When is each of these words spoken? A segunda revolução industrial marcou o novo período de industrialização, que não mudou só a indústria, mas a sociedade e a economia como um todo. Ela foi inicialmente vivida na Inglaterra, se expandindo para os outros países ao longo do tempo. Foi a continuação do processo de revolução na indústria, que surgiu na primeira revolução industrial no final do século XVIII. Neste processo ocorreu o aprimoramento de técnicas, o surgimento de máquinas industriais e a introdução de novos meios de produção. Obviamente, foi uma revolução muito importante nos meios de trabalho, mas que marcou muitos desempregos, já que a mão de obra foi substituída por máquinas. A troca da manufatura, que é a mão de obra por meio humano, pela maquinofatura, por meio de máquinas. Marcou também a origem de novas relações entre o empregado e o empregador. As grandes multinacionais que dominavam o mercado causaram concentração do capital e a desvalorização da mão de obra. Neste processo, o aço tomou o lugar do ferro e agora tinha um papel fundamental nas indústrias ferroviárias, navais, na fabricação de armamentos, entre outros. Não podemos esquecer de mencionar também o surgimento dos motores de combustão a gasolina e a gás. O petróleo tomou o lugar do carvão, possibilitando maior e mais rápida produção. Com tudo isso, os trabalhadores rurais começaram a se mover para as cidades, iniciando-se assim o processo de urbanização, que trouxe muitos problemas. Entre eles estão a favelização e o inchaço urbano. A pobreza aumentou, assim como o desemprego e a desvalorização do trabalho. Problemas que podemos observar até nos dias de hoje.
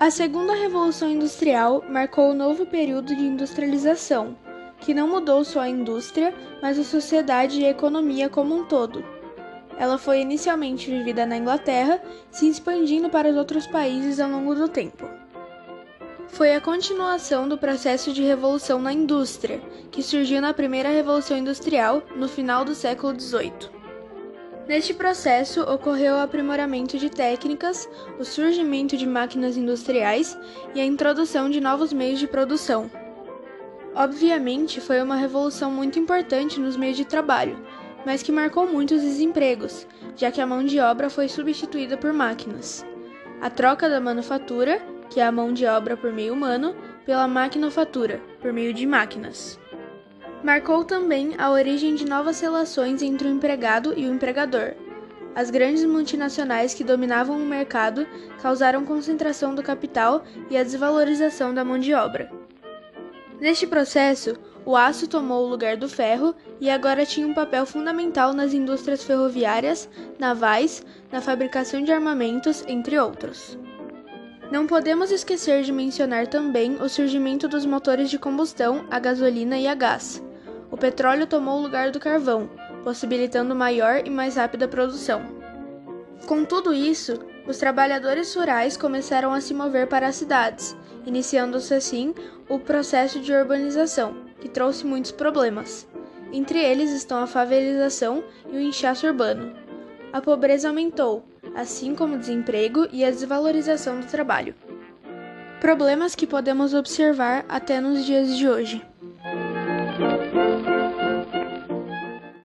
A 0.00 0.12
segunda 0.12 0.54
revolução 0.54 1.10
industrial 1.10 1.84
marcou 1.88 2.30
o 2.30 2.34
novo 2.34 2.64
período 2.64 3.16
de 3.16 3.22
industrialização, 3.24 4.36
que 4.78 4.94
não 4.94 5.08
mudou 5.08 5.42
só 5.44 5.58
a 5.58 5.68
indústria, 5.68 6.32
mas 6.62 6.78
a 6.78 6.84
sociedade 6.84 7.58
e 7.58 7.64
a 7.64 7.70
economia 7.70 8.28
como 8.28 8.54
um 8.54 8.64
todo. 8.64 9.04
Ela 9.76 9.98
foi 9.98 10.20
inicialmente 10.20 10.88
vivida 10.88 11.26
na 11.26 11.36
Inglaterra, 11.36 12.00
se 12.30 12.48
expandindo 12.48 13.10
para 13.10 13.28
os 13.28 13.36
outros 13.36 13.66
países 13.66 14.20
ao 14.20 14.30
longo 14.30 14.54
do 14.54 14.68
tempo. 14.68 15.04
Foi 16.28 16.54
a 16.54 16.60
continuação 16.60 17.48
do 17.48 17.58
processo 17.58 18.12
de 18.12 18.22
revolução 18.22 18.78
na 18.78 18.92
indústria, 18.92 19.60
que 19.90 20.00
surgiu 20.00 20.40
na 20.40 20.54
primeira 20.54 20.90
revolução 20.90 21.36
industrial 21.36 22.04
no 22.14 22.28
final 22.28 22.64
do 22.64 22.72
século 22.72 23.18
XVIII. 23.18 23.77
Neste 24.68 24.92
processo 24.92 25.62
ocorreu 25.62 26.16
o 26.16 26.20
aprimoramento 26.20 26.98
de 26.98 27.08
técnicas, 27.08 27.88
o 28.18 28.24
surgimento 28.24 28.98
de 28.98 29.06
máquinas 29.06 29.56
industriais 29.56 30.38
e 30.74 30.80
a 30.80 30.84
introdução 30.84 31.48
de 31.48 31.58
novos 31.58 31.90
meios 31.90 32.18
de 32.20 32.26
produção. 32.26 32.90
Obviamente, 33.94 34.78
foi 34.78 35.00
uma 35.00 35.16
revolução 35.16 35.70
muito 35.70 35.98
importante 35.98 36.60
nos 36.60 36.76
meios 36.76 36.98
de 36.98 37.06
trabalho, 37.06 37.58
mas 38.04 38.22
que 38.22 38.30
marcou 38.30 38.66
muitos 38.66 39.00
desempregos, 39.00 39.86
já 40.14 40.30
que 40.30 40.40
a 40.40 40.46
mão 40.46 40.62
de 40.62 40.78
obra 40.78 41.08
foi 41.08 41.28
substituída 41.28 41.96
por 41.96 42.12
máquinas. 42.12 42.84
A 43.40 43.48
troca 43.48 43.88
da 43.88 44.02
manufatura, 44.02 44.82
que 45.08 45.18
é 45.18 45.24
a 45.24 45.32
mão 45.32 45.50
de 45.50 45.64
obra 45.64 45.96
por 45.96 46.12
meio 46.12 46.34
humano, 46.34 46.76
pela 47.06 47.26
maquinofatura, 47.26 48.20
por 48.38 48.52
meio 48.52 48.74
de 48.74 48.86
máquinas. 48.86 49.58
Marcou 50.42 50.84
também 50.84 51.34
a 51.36 51.50
origem 51.50 51.96
de 51.96 52.04
novas 52.04 52.40
relações 52.40 53.02
entre 53.02 53.26
o 53.26 53.30
empregado 53.30 53.92
e 53.96 54.06
o 54.06 54.12
empregador. 54.14 54.74
As 55.34 55.50
grandes 55.50 55.84
multinacionais 55.84 56.74
que 56.74 56.84
dominavam 56.84 57.36
o 57.36 57.44
mercado 57.44 58.06
causaram 58.40 58.84
concentração 58.84 59.52
do 59.54 59.64
capital 59.64 60.22
e 60.48 60.56
a 60.56 60.62
desvalorização 60.62 61.52
da 61.52 61.64
mão 61.64 61.78
de 61.78 61.92
obra. 61.92 62.30
Neste 63.40 63.66
processo, 63.66 64.36
o 64.64 64.76
aço 64.76 65.08
tomou 65.08 65.44
o 65.44 65.48
lugar 65.48 65.76
do 65.76 65.88
ferro 65.88 66.34
e 66.60 66.70
agora 66.70 67.04
tinha 67.04 67.26
um 67.26 67.34
papel 67.34 67.66
fundamental 67.66 68.32
nas 68.32 68.54
indústrias 68.54 69.02
ferroviárias, 69.02 69.88
navais, 70.18 70.84
na 71.10 71.20
fabricação 71.20 71.82
de 71.82 71.90
armamentos, 71.90 72.64
entre 72.68 72.98
outros. 72.98 73.58
Não 74.52 74.66
podemos 74.66 75.10
esquecer 75.10 75.62
de 75.62 75.72
mencionar 75.72 76.26
também 76.26 76.76
o 76.76 76.88
surgimento 76.88 77.48
dos 77.48 77.66
motores 77.66 78.08
de 78.08 78.18
combustão 78.18 78.86
a 78.90 78.98
gasolina 78.98 79.58
e 79.58 79.66
a 79.66 79.74
gás. 79.74 80.22
O 80.70 80.76
petróleo 80.76 81.26
tomou 81.26 81.58
o 81.58 81.62
lugar 81.62 81.90
do 81.90 82.00
carvão, 82.00 82.50
possibilitando 82.84 83.54
maior 83.54 84.06
e 84.06 84.10
mais 84.10 84.36
rápida 84.36 84.68
produção. 84.68 85.22
Com 86.26 86.44
tudo 86.44 86.74
isso, 86.74 87.18
os 87.46 87.56
trabalhadores 87.56 88.34
rurais 88.34 88.76
começaram 88.76 89.32
a 89.32 89.40
se 89.40 89.54
mover 89.54 89.86
para 89.86 90.08
as 90.08 90.16
cidades, 90.16 90.76
iniciando-se 91.06 91.72
assim 91.72 92.14
o 92.48 92.58
processo 92.58 93.18
de 93.20 93.32
urbanização, 93.32 94.14
que 94.40 94.48
trouxe 94.48 94.84
muitos 94.84 95.10
problemas. 95.10 95.88
Entre 96.30 96.58
eles 96.58 96.90
estão 96.90 97.22
a 97.22 97.26
favelização 97.26 98.22
e 98.50 98.56
o 98.56 98.60
inchaço 98.60 99.06
urbano. 99.06 99.54
A 100.12 100.20
pobreza 100.20 100.68
aumentou, 100.68 101.24
assim 101.54 101.94
como 101.94 102.14
o 102.14 102.18
desemprego 102.18 102.86
e 102.92 103.04
a 103.04 103.10
desvalorização 103.10 104.00
do 104.00 104.06
trabalho. 104.06 104.54
Problemas 105.60 106.14
que 106.14 106.26
podemos 106.26 106.74
observar 106.74 107.44
até 107.48 107.80
nos 107.80 108.04
dias 108.04 108.36
de 108.36 108.48
hoje. 108.48 108.87